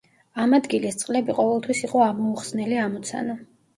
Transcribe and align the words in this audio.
ამ 0.43 0.55
ადგილის 0.57 0.97
წყლები 1.01 1.35
ყოველთვის 1.41 1.83
იყო 1.89 2.03
ამოუხსნელი 2.09 2.81
ამოცანა. 2.89 3.37